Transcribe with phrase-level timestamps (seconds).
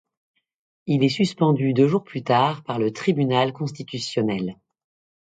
[0.87, 4.57] Il est suspendu deux jours plus tard par le Tribunal constitutionnel.